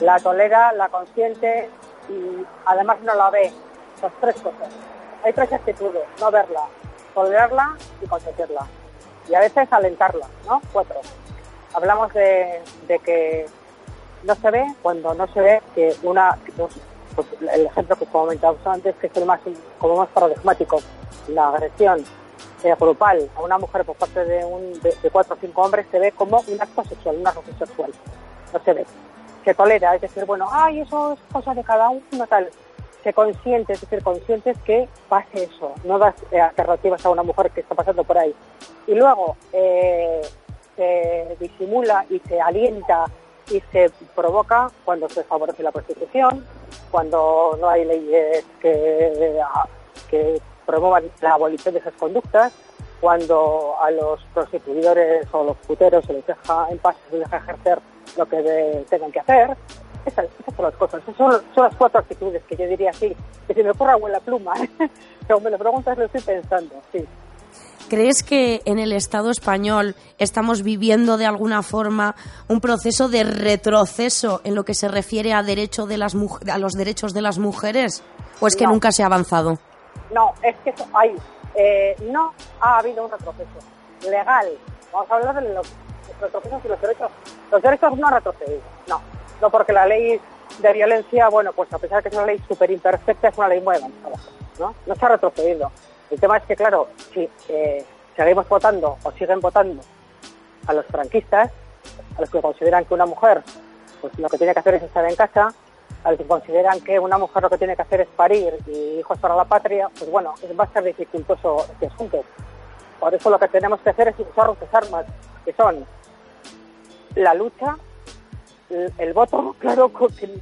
[0.00, 1.68] La tolera, la consiente
[2.08, 3.52] y además no la ve.
[4.02, 4.68] Las tres cosas.
[5.24, 6.62] Hay tres actitudes, no verla,
[7.14, 8.66] tolerarla y consentirla.
[9.28, 10.60] Y a veces alentarla, ¿no?
[10.72, 11.00] Cuatro.
[11.74, 12.62] Hablamos de
[13.04, 13.46] que
[14.24, 16.36] no se ve cuando no se ve que una,
[17.14, 19.40] pues, el ejemplo que comentábamos antes, que es el más,
[19.78, 20.80] como más paradigmático,
[21.28, 22.04] la agresión
[22.64, 25.98] eh, grupal a una mujer por parte de, un, de, cuatro o cinco hombres se
[25.98, 27.92] ve como un acto sexual, una relación sexual.
[28.52, 28.86] No se ve.
[29.44, 32.48] Se tolera, es decir, bueno, ay, eso es cosa de cada uno, tal.
[33.02, 37.50] Se consiente, es decir, conscientes que pase eso, no das eh, alternativas a una mujer
[37.50, 38.34] que está pasando por ahí.
[38.86, 40.20] Y luego eh,
[40.76, 43.06] se disimula y se alienta
[43.50, 46.44] y se provoca cuando se favorece la prostitución,
[46.90, 49.40] cuando no hay leyes que,
[50.10, 52.52] que promuevan la abolición de esas conductas,
[53.00, 57.36] cuando a los prostituidores o los puteros se les deja en paz, se les deja
[57.36, 57.78] ejercer
[58.16, 59.56] lo que tengan que hacer.
[60.04, 60.26] Esas,
[60.56, 63.14] son las cosas, esas son, las cuatro actitudes que yo diría así,
[63.46, 64.54] que si me ocurra en la pluma,
[65.26, 67.04] pero me lo preguntas lo estoy pensando, sí.
[67.88, 72.14] ¿Crees que en el Estado español estamos viviendo de alguna forma
[72.46, 76.14] un proceso de retroceso en lo que se refiere a, derecho de las
[76.50, 78.02] a los derechos de las mujeres?
[78.40, 79.58] ¿O es que nunca se ha avanzado?
[80.14, 81.14] No, es que hay,
[81.60, 83.58] eh, no ha habido un retroceso
[84.08, 84.48] legal.
[84.92, 85.68] Vamos a hablar de los
[86.20, 87.10] retrocesos y los derechos.
[87.50, 89.00] Los derechos no han retrocedido, no.
[89.40, 90.20] No porque la ley
[90.58, 93.48] de violencia, bueno, pues a pesar de que es una ley súper imperfecta, es una
[93.48, 94.16] ley muy avanzada,
[94.58, 94.74] ¿no?
[94.86, 95.72] No se ha retrocedido.
[96.10, 97.84] El tema es que, claro, si eh,
[98.16, 99.82] seguimos votando o siguen votando
[100.68, 101.50] a los franquistas,
[102.16, 103.42] a los que consideran que una mujer
[104.00, 105.52] pues lo que tiene que hacer es estar en casa,
[106.08, 108.98] a los que consideran que una mujer lo que tiene que hacer es parir y
[108.98, 112.24] hijos para la patria, pues bueno, va a ser dificultoso este asunto.
[112.98, 115.04] Por eso lo que tenemos que hacer es usar otras armas,
[115.44, 115.84] que son
[117.14, 117.76] la lucha
[118.70, 119.90] el, voto, claro,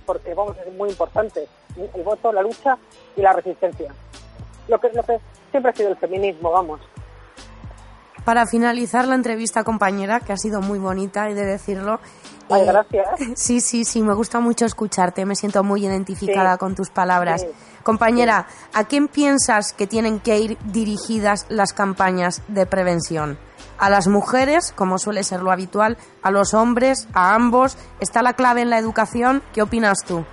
[0.07, 2.79] porque vamos, es muy importante, el voto, la lucha
[3.17, 3.93] y la resistencia.
[4.69, 4.91] Lo que
[5.51, 6.81] siempre ha sido el feminismo, vamos.
[8.27, 12.01] Para finalizar la entrevista, compañera, que ha sido muy bonita, he de decirlo.
[12.51, 13.07] Ay, eh, gracias.
[13.37, 17.47] Sí, sí, sí, me gusta mucho escucharte, me siento muy identificada con tus palabras.
[17.85, 23.39] Compañera, ¿a quién piensas que tienen que ir dirigidas las campañas de prevención?
[23.79, 25.97] ¿A las mujeres, como suele ser lo habitual?
[26.21, 27.07] ¿A los hombres?
[27.15, 27.79] ¿A ambos?
[28.01, 29.41] ¿Está la clave en la educación?
[29.53, 30.25] ¿Qué opinas tú?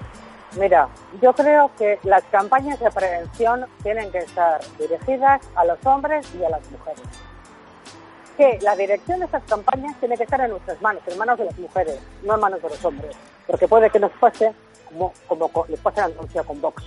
[0.59, 0.89] Mira,
[1.21, 6.43] yo creo que las campañas de prevención tienen que estar dirigidas a los hombres y
[6.43, 7.03] a las mujeres.
[8.37, 11.45] Que la dirección de esas campañas tiene que estar en nuestras manos, en manos de
[11.45, 13.15] las mujeres, no en manos de los hombres.
[13.45, 14.53] Porque puede que nos pase
[14.87, 16.83] como, como les pasa en Andalucía con Vox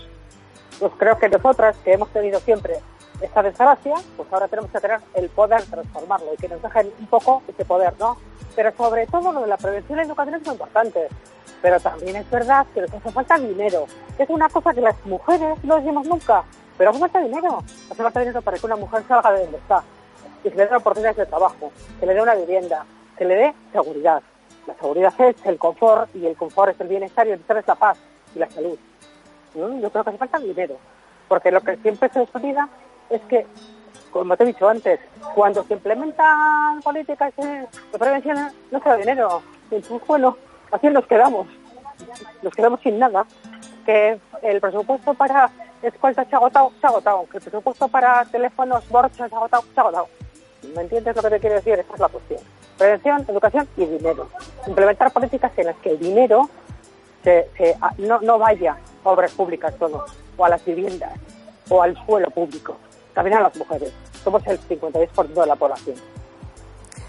[0.78, 2.78] pues creo que nosotras, que hemos tenido siempre
[3.20, 7.07] esta desgracia, pues ahora tenemos que tener el poder transformarlo y que nos dejen un
[7.07, 8.16] poco ese poder, ¿no?
[8.55, 11.09] Pero sobre todo lo de la prevención y la educación es muy importante.
[11.62, 13.86] Pero también es verdad que nos hace falta dinero.
[14.18, 16.44] Es una cosa que las mujeres no decimos nunca,
[16.76, 17.62] pero hace falta dinero.
[17.90, 19.82] Hace falta dinero para que una mujer salga de donde está
[20.47, 22.86] y se le dé oportunidades de trabajo, que le dé una vivienda,
[23.18, 24.22] que le dé seguridad.
[24.66, 27.66] La seguridad es el confort y el confort es el bienestar y el bienestar es
[27.66, 27.99] la paz
[28.34, 28.78] y la salud.
[29.55, 30.76] Yo creo que hace falta dinero,
[31.28, 32.68] porque lo que siempre se olvida
[33.11, 33.47] es que,
[34.12, 35.01] como te he dicho antes,
[35.34, 37.66] cuando se implementan políticas de
[37.99, 39.42] prevención no se da dinero.
[39.70, 40.36] Entonces, bueno,
[40.70, 41.49] así nos quedamos.
[42.42, 43.26] Nos quedamos sin nada.
[43.84, 45.51] Que el presupuesto para
[45.82, 47.26] escoltas se ha agotado, se ha agotado.
[47.30, 50.09] Que el presupuesto para teléfonos borchas se ha agotado, se ha agotado.
[50.75, 51.75] ¿Me entiendes lo que te quiero decir?
[51.75, 52.41] Esa es la cuestión.
[52.79, 54.29] Prevención, educación y dinero.
[54.67, 56.49] Implementar políticas en las que el dinero
[57.25, 60.05] se, no, no vaya obras públicas todo,
[60.37, 61.12] o a las viviendas,
[61.69, 62.77] o al suelo público,
[63.14, 63.93] también a las mujeres.
[64.23, 65.97] Somos el 56% de la población.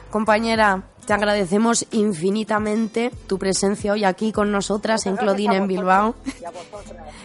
[0.10, 6.16] Compañera, te agradecemos infinitamente tu presencia hoy aquí con nosotras en Clodina, en Bilbao.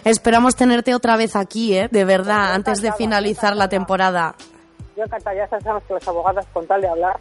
[0.04, 1.88] Esperamos tenerte otra vez aquí, ¿eh?
[1.90, 4.34] de verdad, antes de finalizar la temporada.
[5.02, 7.18] Yo encantada, ya sabemos que los abogados con tal de hablar.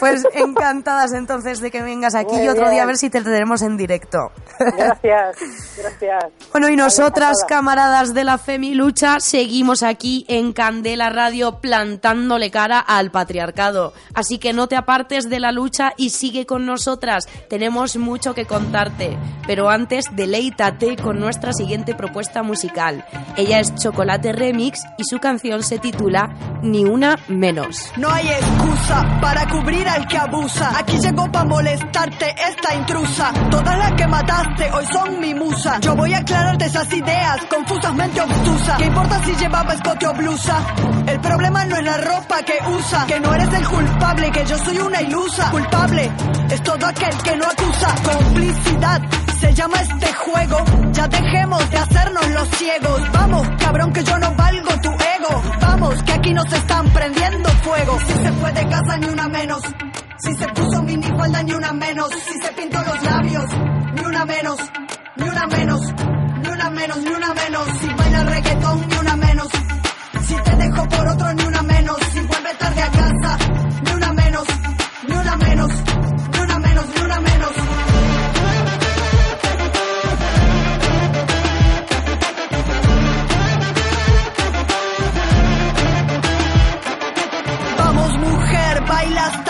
[0.00, 3.62] Pues encantadas entonces de que vengas aquí y otro día a ver si te tenemos
[3.62, 4.18] en directo.
[4.58, 5.36] Gracias,
[5.76, 6.24] gracias.
[6.50, 12.80] Bueno, y nosotras, camaradas de la Femi Lucha, seguimos aquí en Candela Radio plantándole cara
[12.80, 13.92] al patriarcado.
[14.12, 17.26] Así que no te apartes de la lucha y sigue con nosotras.
[17.48, 19.16] Tenemos mucho que contarte.
[19.46, 23.04] Pero antes, deleítate con nuestra siguiente propuesta musical.
[23.36, 26.28] Ella es Chocolate Remix y su canción se titula
[26.62, 27.92] Ni una menos.
[27.96, 30.78] No hay excusa para cubrir al que abusa.
[30.78, 33.32] Aquí llegó para molestarte esta intrusa.
[33.50, 35.78] Todas las que mataste hoy son mi musa.
[35.80, 38.76] Yo voy a aclararte esas ideas confusamente obtusa.
[38.76, 40.58] ¿Qué importa si llevaba escote o blusa?
[41.06, 43.06] El problema no es la ropa que usa.
[43.06, 45.50] Que no eres el culpable, que yo soy una ilusa.
[45.50, 46.10] Culpable
[46.50, 47.94] es todo aquel que no acusa.
[48.04, 49.00] Complicidad
[49.40, 50.58] se llama este juego.
[50.92, 53.12] Ya dejemos de hacernos los ciegos.
[53.12, 55.42] Vamos, cabrón, que yo no valgo tu ego.
[55.60, 57.98] Vamos, que aquí nos están prendiendo fuego.
[58.06, 59.62] Si se fue de casa ni una menos.
[60.18, 62.10] Si se puso minifalda ni una menos.
[62.10, 63.50] Si se pintó los labios,
[63.94, 64.58] ni una menos.
[65.16, 65.80] Ni una menos.
[66.42, 67.68] Ni una menos, ni una menos.
[67.80, 69.48] Si baila reggaetón, ni una menos.
[70.26, 71.96] Si te dejo por otro, ni una menos.
[72.12, 73.38] Si vuelve tarde a casa,
[73.84, 74.46] ni una menos.
[75.08, 75.70] Ni una menos.
[76.32, 77.59] Ni una menos, ni una menos.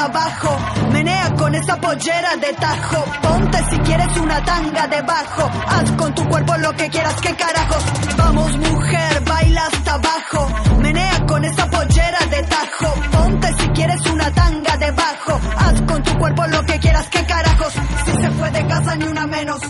[0.01, 0.57] Abajo.
[0.93, 3.05] Menea con esa pollera de tajo.
[3.23, 5.51] Ponte si quieres una tanga debajo.
[5.67, 7.85] Haz con tu cuerpo lo que quieras, que carajos.
[8.17, 10.49] Vamos, mujer, baila hasta abajo.
[10.79, 12.95] Menea con esa pollera de tajo.
[13.13, 15.41] Ponte si quieres una tanga debajo.
[15.57, 17.73] Haz con tu cuerpo lo que quieras, que carajos.
[18.05, 19.61] Si se fue de casa, ni una menos.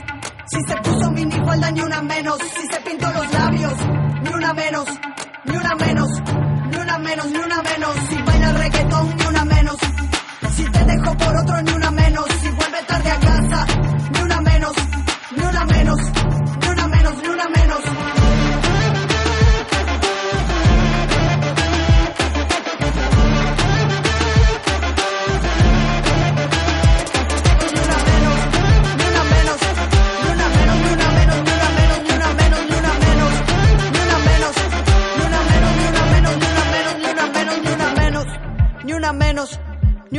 [0.47, 2.39] Si se puso minifalda, ni una menos.
[2.39, 3.75] Si se pintó los labios,
[4.23, 4.87] ni una menos.
[5.45, 6.09] Ni una menos
[6.71, 7.97] ni una menos, ni una menos.
[8.09, 9.20] Si baila reggaetón,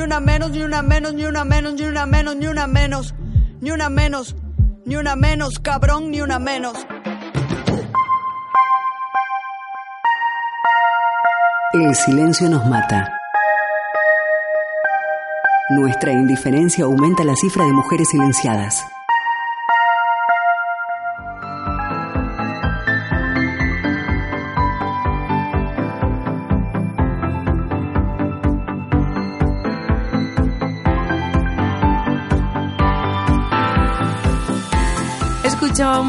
[0.02, 3.16] ni una menos, ni una menos, ni una menos, ni una menos, ni una menos,
[3.62, 4.36] ni una menos,
[4.84, 6.76] ni una menos, cabrón, ni una menos.
[11.74, 13.14] El silencio nos mata.
[15.70, 18.84] Nuestra indiferencia aumenta la cifra de mujeres silenciadas.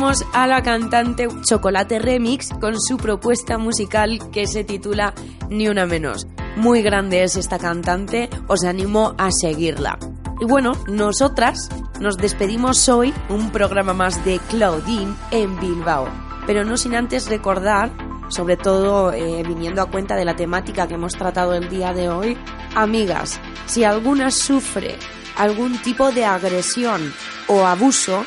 [0.02, 5.14] A la cantante Chocolate Remix con su propuesta musical que se titula
[5.48, 6.26] Ni una menos.
[6.56, 10.00] Muy grande es esta cantante, os animo a seguirla.
[10.40, 11.68] Y bueno, nosotras
[12.00, 16.08] nos despedimos hoy, un programa más de Claudine en Bilbao.
[16.48, 17.92] Pero no sin antes recordar,
[18.28, 22.08] sobre todo eh, viniendo a cuenta de la temática que hemos tratado el día de
[22.08, 22.36] hoy,
[22.74, 24.98] amigas, si alguna sufre
[25.36, 27.14] algún tipo de agresión
[27.46, 28.24] o abuso,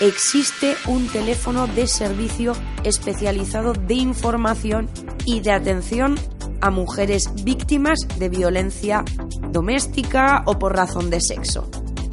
[0.00, 2.52] existe un teléfono de servicio
[2.84, 4.88] especializado de información
[5.24, 6.16] y de atención
[6.60, 9.04] a mujeres víctimas de violencia
[9.50, 11.68] doméstica o por razón de sexo.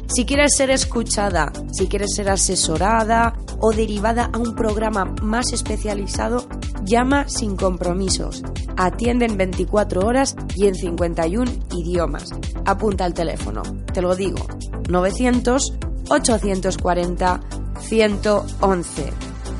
[0.06, 6.46] Si quieres ser escuchada, si quieres ser asesorada o derivada a un programa más especializado,
[6.84, 8.42] llama sin compromisos.
[8.76, 12.30] Atienden 24 horas y en 51 idiomas.
[12.64, 13.62] Apunta al teléfono,
[13.92, 14.46] te lo digo,
[14.88, 15.78] 900
[16.10, 17.40] 840
[17.80, 19.12] 111.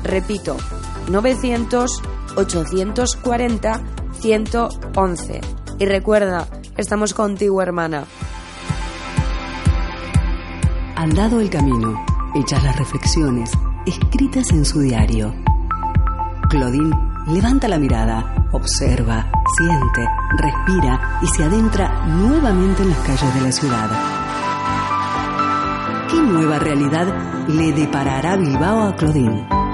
[0.03, 0.57] Repito,
[1.09, 2.01] 900
[2.35, 3.81] 840
[4.19, 5.41] 111.
[5.79, 6.47] Y recuerda,
[6.77, 8.05] estamos contigo, hermana.
[10.95, 12.03] Andado el camino,
[12.35, 13.51] hechas las reflexiones,
[13.85, 15.35] escritas en su diario.
[16.49, 16.95] Claudine
[17.27, 20.07] levanta la mirada, observa, siente,
[20.37, 23.89] respira y se adentra nuevamente en las calles de la ciudad.
[26.09, 29.64] ¿Qué nueva realidad le deparará Bilbao a Claudine?